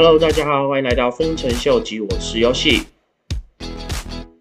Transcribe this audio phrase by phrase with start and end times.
[0.00, 2.82] Hello，大家好，欢迎来到丰臣秀吉，我是游戏。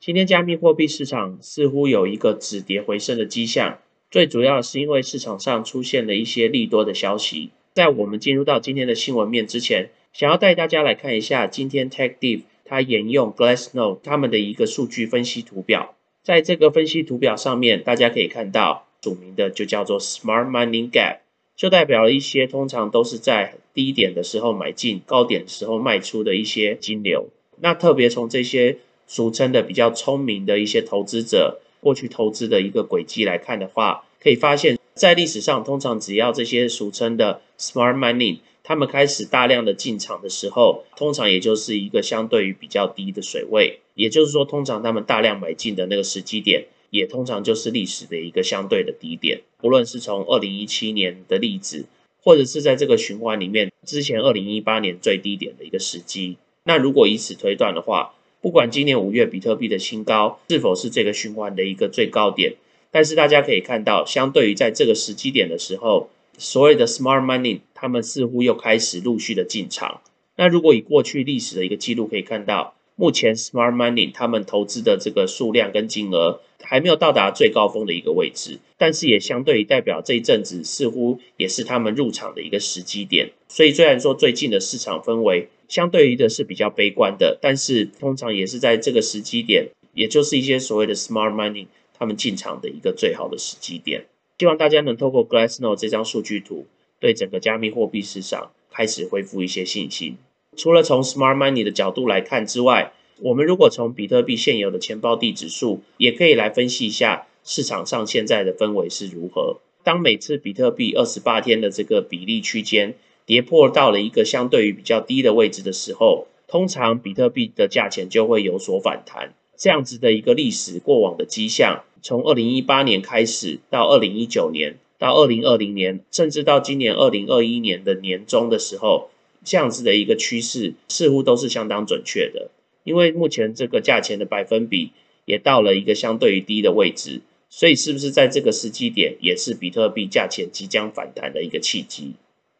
[0.00, 3.78] 今天加密货币市场似乎有一个止跌回升的迹象，
[4.10, 7.50] 最主要是因为市场上出现了一些利多的消息。
[7.72, 15.94] 在我们进入到今天的新闻面之前，想要带大家来看一下今天 TechDiv 它沿用 Glassnode 他们的一个数据分析图表。
[16.24, 21.18] 在这个分析图表上面，大家可以看到，署名的就叫做 Smart Mining Gap，
[21.56, 27.28] 就代表一些通常都是在低点的时候买进，高点时候卖出的一些金流。
[27.60, 38.38] 那特别从这些俗称的比较聪明的一些投资者过去投资的一个轨迹来看的话，可以发现，在历史上通常只要这些俗称的 Smart money。
[38.66, 49.42] 他们开始大量的进场的时候，通常也就是一个相对于比较低的水位，也就是说，通常他们大量买进的那个时机点，也通常就是历史的一个相对的低点。
[49.58, 51.86] 不论是从二零一七年的例子，
[52.22, 62.54] 或者是在这个循环里面之前二零一八年最低点的一个时机，那如果以此推断的话，不管今年五月比特币的新高是否是这个循环的一个最高点，
[62.90, 66.08] 但是大家可以看到，相对于在这个时机点的时候。
[66.36, 70.00] 所谓的 smart money，他们似乎又开始陆续的进场。
[70.34, 83.30] 那如果以过去历史的一个记录可以看到，目前 smart money 他们投资的这个数量跟金额还没有到达最高峰的一个位置，但是也相对于代表这一阵子似乎也是他们入场的一个时机点。
[83.48, 91.66] 所以虽然说最近的市场氛围相对于的是比较悲观的，但是通常也是在这个时机点，也就是一些所谓的 smart money
[91.96, 94.06] 他们进场的一个最好的时机点。
[94.38, 96.66] 希望大家能透过 Glassnode 这张数据图，
[96.98, 100.16] 对整个加密货币市场开始恢复一些信心。
[100.56, 109.58] 除了从 Smart Money 的角度来看之外，我们如果从比特币现有的钱包地指数，也可以来分析一下市场上现在的氛围是如何。
[109.82, 112.94] 当每次比特币二十八天的这个比例区间
[113.26, 119.32] 跌破到了一个相对于比较低的位置的时候，通常比特币的价钱就会有所反弹。
[119.56, 121.84] 这样子的一个历史过往的迹象。
[122.02, 129.08] 从二零一八年开始，到二零一九年，到二零二零年，甚至到今年二零二一年的年中的时候，
[129.42, 132.50] 这样子的一个趋势似乎都是相当准确的。
[132.84, 134.92] 因为目前这个价钱的百分比
[135.24, 142.12] 也到了一个相对于低的位置，所以是不是在这个时机点，也是比特币价钱即将反弹的一个契机？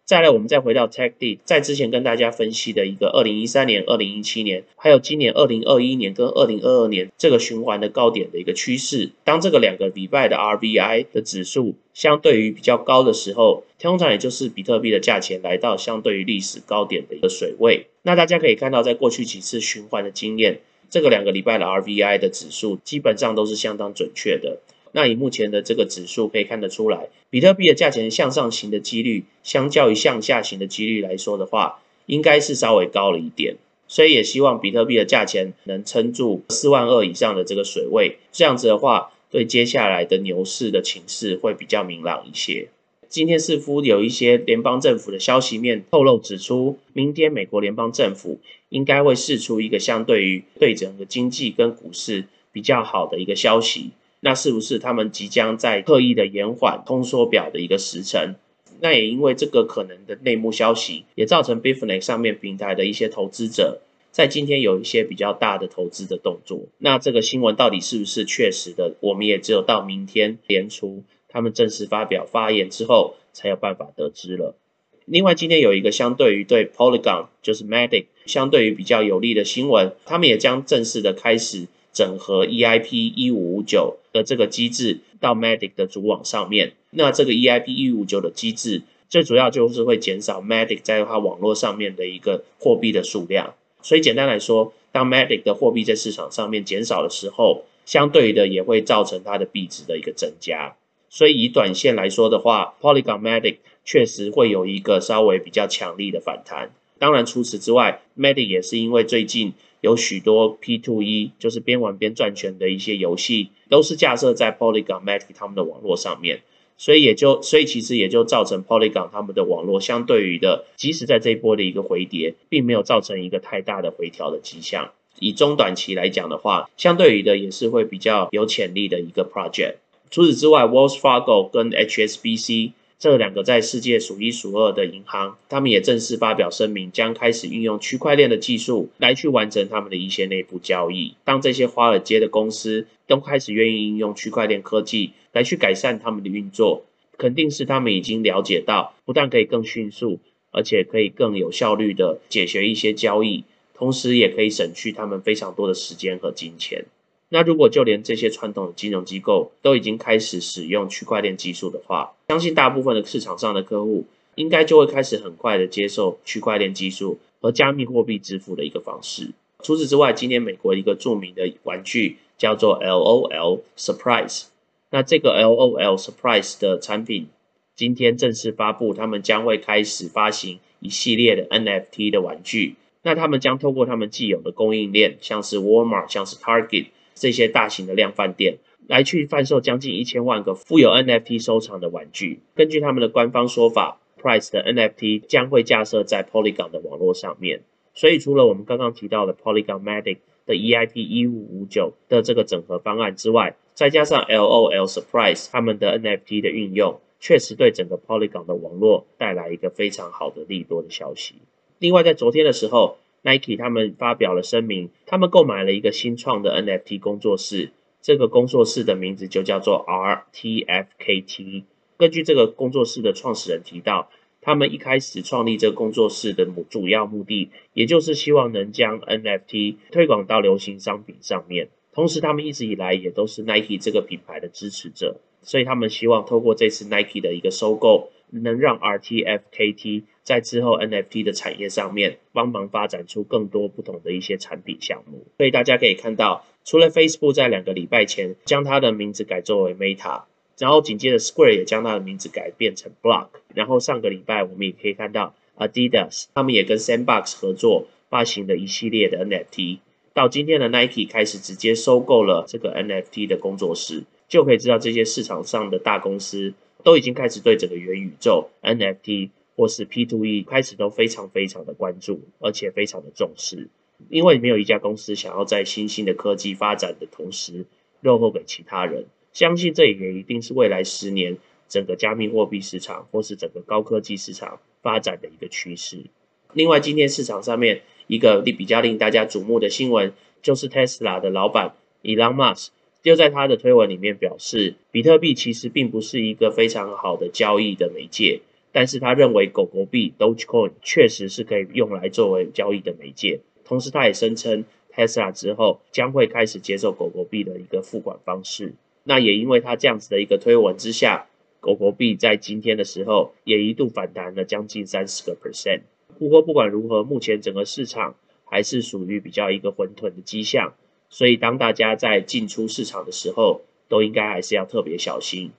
[0.06, 9.12] 再来，我们再回到 TechD，在之前跟大家分析的一个二零一三年、二零一七年，还有今年二零二一年跟二零二二年这个循环的高点的一个趋势。
[9.24, 17.86] 当这个两个礼拜的 RVI 的指数相对于比较高的时候，通常也就是比特币的价钱来到相对于历史高点的一个水位。
[18.02, 20.60] 那大家可以看到，在过去几次循环的经验，
[20.90, 24.58] 这个两个礼拜的 RVI 的指数基本上都是相当准确的。
[24.96, 33.56] 那以目前的这个指数可以看得出来，比特币的价钱向上行的几率，相较于向下行的几率来说的话，应该是稍微高了一点。
[33.88, 42.68] 所以也希望比特币的价钱能撑住四万二以上的这个水位，这样子的话，对接下来的牛市的情势会比较明朗一些。
[43.08, 48.38] 今天似乎有一些联邦政府的消息面透露指出，明天美国联邦政府
[48.68, 53.90] 应该会释出一个相对于对整个经济跟股市比较好的一个消息。
[54.24, 58.36] 那是不是他们即将在刻意的延缓通缩表的一个时程？
[58.80, 63.82] 那也因为这个可能的内幕消息，也造成 Bitfinex 上面平台的一些投资者
[64.12, 66.62] 在今天有一些比较大的投资的动作。
[66.78, 68.94] 那这个新闻到底是不是确实的？
[69.00, 74.56] 我们也只有到明天年初他们正式发表发言之后，才有办法得知了。
[75.04, 81.66] 另外，今天有一个相对于对 Polygon 就是 Matic 相对于比较有利的新闻，他们也将正式的开始。
[81.92, 93.54] 整合 EIP 一五五九的这个机制到 Matic 的主网上面，那这个 EIP 一五九的机制最主要就是会减少 Matic 在它网络上面的一个货币的数量。
[93.82, 100.76] 所以简单来说，当 Matic 的货币在市场上面减少的时候，相对的也会造成它的币值的一个增加。
[101.10, 106.70] 所以以短线来说的话，Polygon Matic 确实会有一个稍微比较强力的反弹。
[106.98, 109.54] 当然除此之外，Matic 也是因为最近。
[109.80, 116.40] 有许多 P to E，就是边玩边赚钱的一些游戏，都是架设在 Polygon Matic 他们的网络上面，
[116.78, 124.92] 所以也就，所以其实也就造成 Polygon 他们的网络相对于的，即使在这一波的一个回跌，并没有造成一个太大的回调的迹象。
[125.18, 129.74] 以中短期来讲的话，相对于的也是会比较有潜力的一个 project。
[130.10, 132.72] 除此之外，Wells Fargo 跟 HSBC。
[133.04, 141.14] 这两个在世界数一数二的银行，他们也正式发表声明，将开始运用区块链的技术来去完成他们的一些内部交易。
[141.22, 146.86] 当这些华尔街的公司都开始愿意应用区块链科技来去改善他们的运作，
[147.18, 156.86] 肯定是他们已经了解到，不但可以更迅速，而且可以更有效率的解决一些交易，同时也可以省去他们非常多的时间和金钱。
[157.28, 164.06] 那如果就连这些传统的金融机构都已经开始使用区块链技术的话，相信大部分的市场上的客户
[164.36, 169.30] 应该就会开始很快的接受区块链技术和加密货币支付的一个方式。
[169.62, 174.44] 除此之外，今年美国一个著名的玩具叫做 LOL Surprise，
[174.90, 177.28] 那这个 LOL Surprise 的产品
[177.74, 182.76] 今天正式发布，他们将会开始发行一系列的 NFT 的玩具。
[183.02, 192.40] 那他们将透过他们既有的供应链，像是 Walmart、像是 Target 这些大型的量贩店，来去贩售将近一千万个富有 NFT 收藏的玩具。
[192.54, 197.62] 根据他们的官方说法，Price 的 NFT 将会架设在 Polygon 的网络上面。
[197.94, 211.36] 所以，除了我们刚刚提到的 Polygon Matic 的 EIP 一五五九的这个整合方案之外，再加上 LOL Surprise 他们的 NFT 的运用，确实对整个 Polygon 的网络带来一个非常好的利多的消息。
[211.78, 221.64] 另外，在昨天的时候，Nike 他们发表了声明，他们购买了一个新创的 NFT 工作室，这个工作室的名字就叫做 RTFKT。
[221.96, 224.10] 根据这个工作室的创始人提到。
[224.46, 231.70] 他们一开始创立这个工作室的目主要目的，也就是希望能将 NFT 推广到流行商品上面。
[231.94, 245.26] 同时，他们一直以来也都是 Nike 这个品牌的支持者，所以他们希望透过这次 Nike 的一个收购，能让 RTFKT 在之后 NFT 的产业上面帮忙发展出更多不同的一些产品项目。
[245.36, 250.22] 所以大家可以看到，除了 Facebook 在两个礼拜前将它的名字改作为 Meta。
[250.56, 253.26] 然后紧接着，Square 也将它的名字改变成 Block。
[253.54, 259.78] 然后上个礼拜，我们也可以看到 Adidas 他们也跟 Sandbox 合作发行了一系列的 NFT。
[260.12, 273.68] 到今天的 Nike 开始直接收购了这个 NFT 的工作室，就可以知道这些市场上的大公司都已经开始对整个元宇宙 NFT 或是 P2E 开始都非常非常的关注，而且非常的重视。
[274.08, 277.64] 因为没有一家公司想要在新兴的科技发展的同时
[278.00, 279.06] 落后给其他人。
[279.32, 286.04] 相信这也一定是未来十年整个加密货币市场或是整个高科技市场发展的一个趋势。
[286.52, 290.12] 另外，今天市场上面一个比较令大家瞩目的新闻，
[290.42, 292.68] 就是 Tesla 的老板 Elon Musk
[293.02, 298.40] 就在他的推文里面表示，比特币其实并不是一个非常好的交易的媒介，
[298.76, 303.38] 但是他认为狗狗币 Dogecoin 确实是可以用来作为交易的媒介。
[303.64, 308.74] 同时，他也声称 Tesla 之后将会开始接受狗狗币的一个付款方式。
[309.04, 311.28] 那也因为他这样子的一个推文之下，
[311.60, 315.82] 狗狗币在今天的时候也一度反弹了将近三十个 percent。
[316.18, 320.74] 不过不管如何，目前整个市场还是属于比较一个混沌的迹象，
[321.08, 325.52] 所以当大家在进出市场的时候，都应该还是要特别小心。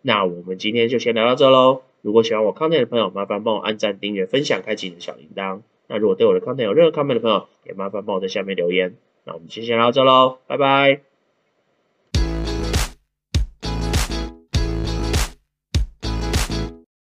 [0.00, 1.82] 那我们今天就先聊到这喽。
[2.02, 5.62] 如果喜欢我 content 的朋友，麻烦帮我按赞、订阅、分享、开启你的小铃铛。
[5.88, 8.96] 那如果对我的 content 有任何 comment 的朋友，也麻烦帮我在下面留言。
[9.24, 11.11] 那我们先先聊到这喽，拜拜。